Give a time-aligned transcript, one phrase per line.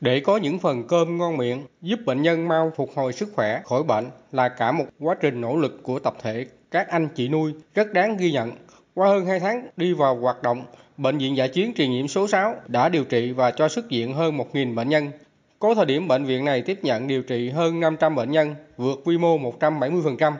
[0.00, 3.62] Để có những phần cơm ngon miệng, giúp bệnh nhân mau phục hồi sức khỏe,
[3.64, 7.28] khỏi bệnh là cả một quá trình nỗ lực của tập thể các anh chị
[7.28, 8.52] nuôi rất đáng ghi nhận.
[8.94, 10.64] Qua hơn 2 tháng đi vào hoạt động,
[10.98, 14.14] Bệnh viện giả chiến truyền nhiễm số 6 đã điều trị và cho xuất viện
[14.14, 15.10] hơn 1.000 bệnh nhân.
[15.58, 19.00] Có thời điểm bệnh viện này tiếp nhận điều trị hơn 500 bệnh nhân, vượt
[19.04, 20.32] quy mô 170%.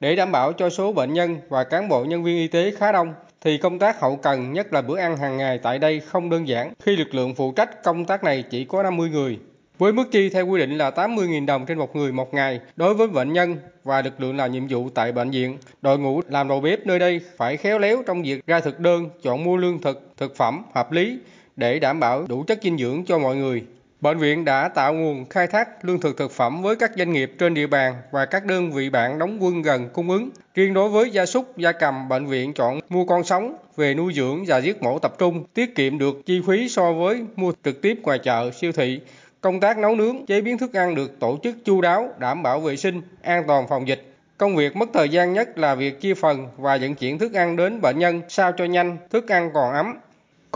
[0.00, 2.92] Để đảm bảo cho số bệnh nhân và cán bộ nhân viên y tế khá
[2.92, 6.30] đông, thì công tác hậu cần nhất là bữa ăn hàng ngày tại đây không
[6.30, 9.38] đơn giản khi lực lượng phụ trách công tác này chỉ có 50 người.
[9.78, 12.94] Với mức chi theo quy định là 80.000 đồng trên một người một ngày đối
[12.94, 16.48] với bệnh nhân và lực lượng làm nhiệm vụ tại bệnh viện, đội ngũ làm
[16.48, 19.80] đầu bếp nơi đây phải khéo léo trong việc ra thực đơn, chọn mua lương
[19.80, 21.18] thực, thực phẩm hợp lý
[21.56, 23.64] để đảm bảo đủ chất dinh dưỡng cho mọi người.
[24.06, 27.32] Bệnh viện đã tạo nguồn khai thác lương thực thực phẩm với các doanh nghiệp
[27.38, 30.30] trên địa bàn và các đơn vị bạn đóng quân gần cung ứng.
[30.54, 34.12] Riêng đối với gia súc, gia cầm, bệnh viện chọn mua con sống về nuôi
[34.14, 37.82] dưỡng và giết mổ tập trung, tiết kiệm được chi phí so với mua trực
[37.82, 39.00] tiếp ngoài chợ, siêu thị.
[39.40, 42.60] Công tác nấu nướng, chế biến thức ăn được tổ chức chu đáo, đảm bảo
[42.60, 44.14] vệ sinh, an toàn phòng dịch.
[44.38, 47.56] Công việc mất thời gian nhất là việc chia phần và vận chuyển thức ăn
[47.56, 49.94] đến bệnh nhân sao cho nhanh, thức ăn còn ấm,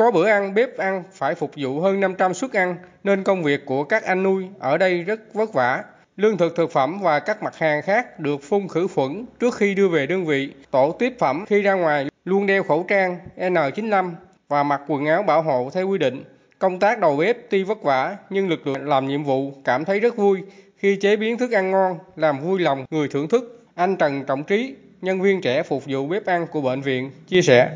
[0.01, 3.67] có bữa ăn bếp ăn phải phục vụ hơn 500 suất ăn nên công việc
[3.67, 5.85] của các anh nuôi ở đây rất vất vả.
[6.17, 9.75] Lương thực thực phẩm và các mặt hàng khác được phun khử khuẩn trước khi
[9.75, 10.51] đưa về đơn vị.
[10.71, 14.11] Tổ tiếp phẩm khi ra ngoài luôn đeo khẩu trang N95
[14.49, 16.25] và mặc quần áo bảo hộ theo quy định.
[16.59, 20.01] Công tác đầu bếp tuy vất vả nhưng lực lượng làm nhiệm vụ cảm thấy
[20.01, 20.39] rất vui
[20.77, 23.67] khi chế biến thức ăn ngon, làm vui lòng người thưởng thức.
[23.75, 27.43] Anh Trần Trọng Trí, nhân viên trẻ phục vụ bếp ăn của bệnh viện, chia
[27.43, 27.71] sẻ.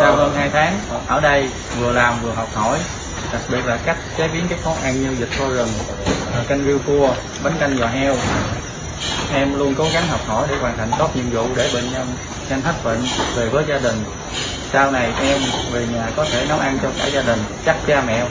[0.00, 1.48] Sau hơn 2 tháng ở đây
[1.80, 2.78] vừa làm vừa học hỏi,
[3.32, 5.68] đặc biệt là cách chế biến các món ăn như vịt kho rừng,
[6.48, 8.14] canh riêu cua, bánh canh giò heo.
[9.34, 12.06] Em luôn cố gắng học hỏi để hoàn thành tốt nhiệm vụ để bệnh nhân
[12.50, 13.00] nhanh hết bệnh
[13.36, 13.96] về với gia đình.
[14.72, 15.40] Sau này em
[15.72, 18.26] về nhà có thể nấu ăn cho cả gia đình, chắc cha mẹ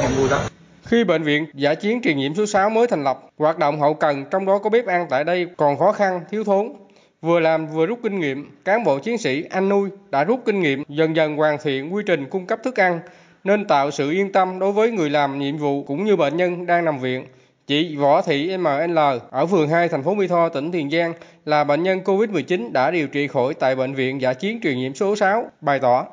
[0.00, 0.40] em vui lắm.
[0.84, 3.94] Khi bệnh viện giả chiến truyền nhiễm số 6 mới thành lập, hoạt động hậu
[3.94, 6.72] cần trong đó có bếp ăn tại đây còn khó khăn, thiếu thốn.
[7.26, 10.60] Vừa làm vừa rút kinh nghiệm, cán bộ chiến sĩ anh nuôi đã rút kinh
[10.60, 13.00] nghiệm dần dần hoàn thiện quy trình cung cấp thức ăn,
[13.44, 16.66] nên tạo sự yên tâm đối với người làm nhiệm vụ cũng như bệnh nhân
[16.66, 17.24] đang nằm viện.
[17.66, 18.98] Chị Võ Thị ML
[19.30, 21.12] ở phường 2 thành phố Mỹ Tho, tỉnh Tiền Giang
[21.44, 24.94] là bệnh nhân COVID-19 đã điều trị khỏi tại bệnh viện giả chiến truyền nhiễm
[24.94, 26.06] số 6, bày tỏ.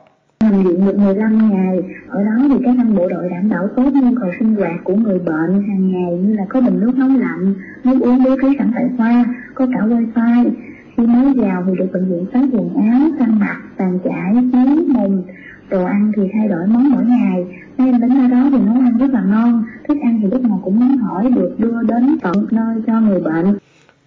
[0.43, 1.77] Nằm viện được 15 ngày,
[2.09, 4.95] ở đó thì các anh bộ đội đảm bảo tốt nhu cầu sinh hoạt của
[4.95, 8.47] người bệnh hàng ngày như là có bình nước nóng lạnh, nước uống bố trí
[8.57, 9.25] sẵn tại khoa,
[9.55, 10.51] có cả wifi,
[10.97, 14.85] khi mới vào thì được bệnh viện phát quần áo khăn mặt tàn chải chiếu
[14.87, 15.23] mùng.
[15.69, 17.45] Đồ ăn thì thay đổi món mỗi ngày.
[17.77, 19.63] Mấy em đến nơi đó thì nấu ăn rất là ngon.
[19.87, 23.21] Thức ăn thì lúc nào cũng nóng hỏi được đưa đến tận nơi cho người
[23.21, 23.57] bệnh.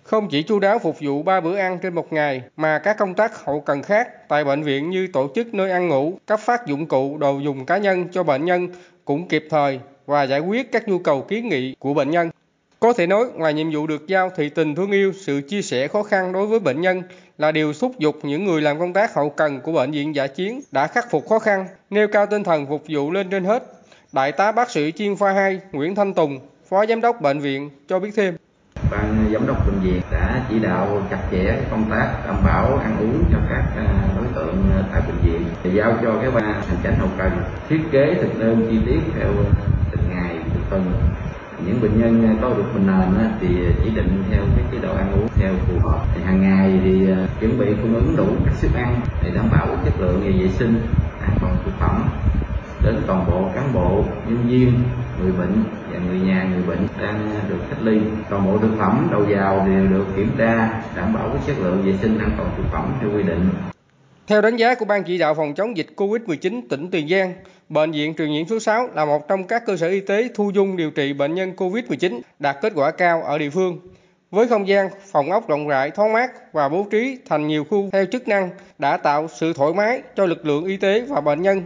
[0.02, 3.14] Không chỉ chu đáo phục vụ ba bữa ăn trên một ngày mà các công
[3.14, 6.66] tác hậu cần khác tại bệnh viện như tổ chức nơi ăn ngủ, cấp phát
[6.66, 8.68] dụng cụ, đồ dùng cá nhân cho bệnh nhân
[9.04, 12.30] cũng kịp thời và giải quyết các nhu cầu kiến nghị của bệnh nhân.
[12.86, 15.88] Có thể nói, ngoài nhiệm vụ được giao thì tình thương yêu, sự chia sẻ
[15.88, 17.02] khó khăn đối với bệnh nhân
[17.38, 20.26] là điều thúc giục những người làm công tác hậu cần của bệnh viện giả
[20.26, 23.62] chiến đã khắc phục khó khăn, nêu cao tinh thần phục vụ lên trên hết.
[24.12, 26.38] Đại tá bác sĩ chuyên khoa 2 Nguyễn Thanh Tùng,
[26.68, 28.36] Phó Giám đốc bệnh viện cho biết thêm.
[28.90, 32.96] Ban giám đốc bệnh viện đã chỉ đạo chặt chẽ công tác đảm bảo ăn
[33.00, 33.86] uống cho các à,
[34.16, 35.44] đối tượng tại bệnh viện,
[35.76, 37.30] giao cho cái ban hành chánh hậu cần
[37.68, 39.28] thiết kế thực đơn chi tiết theo
[39.92, 40.92] từng ngày, từng tuần
[41.64, 43.48] những bệnh nhân có được bệnh nền thì
[43.84, 46.06] chỉ định theo cái chế độ ăn uống theo phù hợp.
[46.14, 49.48] Thì hàng ngày thì à, chuẩn bị cung ứng đủ các suất ăn để đảm
[49.52, 50.80] bảo chất lượng về vệ sinh
[51.20, 52.08] an toàn thực phẩm
[52.84, 54.72] đến toàn bộ cán bộ nhân viên
[55.22, 55.62] người bệnh
[55.92, 58.00] và người nhà người bệnh đang được cách ly.
[58.30, 61.82] Toàn bộ thực phẩm đầu vào đều được kiểm tra đảm bảo cái chất lượng
[61.82, 63.48] vệ sinh an toàn thực phẩm theo quy định.
[64.26, 67.32] Theo đánh giá của Ban chỉ đạo phòng chống dịch COVID-19 tỉnh Tiền Giang,
[67.68, 70.50] Bệnh viện truyền nhiễm số 6 là một trong các cơ sở y tế thu
[70.50, 73.78] dung điều trị bệnh nhân COVID-19 đạt kết quả cao ở địa phương.
[74.30, 77.88] Với không gian, phòng ốc rộng rãi, thoáng mát và bố trí thành nhiều khu
[77.92, 81.42] theo chức năng đã tạo sự thoải mái cho lực lượng y tế và bệnh
[81.42, 81.62] nhân.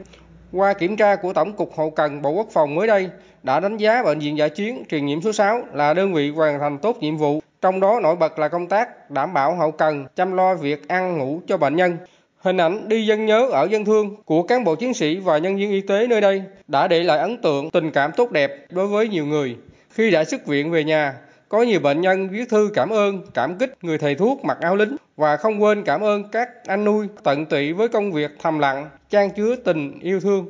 [0.52, 3.10] Qua kiểm tra của Tổng cục Hậu cần Bộ Quốc phòng mới đây
[3.42, 6.58] đã đánh giá bệnh viện giả chiến truyền nhiễm số 6 là đơn vị hoàn
[6.58, 10.06] thành tốt nhiệm vụ, trong đó nổi bật là công tác đảm bảo hậu cần,
[10.16, 11.96] chăm lo việc ăn ngủ cho bệnh nhân.
[12.40, 15.56] Hình ảnh đi dân nhớ ở dân thương của cán bộ chiến sĩ và nhân
[15.56, 18.86] viên y tế nơi đây đã để lại ấn tượng tình cảm tốt đẹp đối
[18.86, 19.56] với nhiều người.
[19.90, 21.14] Khi đã xuất viện về nhà,
[21.48, 24.76] có nhiều bệnh nhân viết thư cảm ơn, cảm kích người thầy thuốc mặc áo
[24.76, 28.58] lính và không quên cảm ơn các anh nuôi tận tụy với công việc thầm
[28.58, 30.38] lặng, trang chứa tình yêu thương.